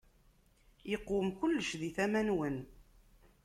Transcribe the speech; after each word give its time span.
Iqwem 0.95 1.27
kullec 1.39 1.69
di 1.81 1.89
tama-nwen. 1.95 2.57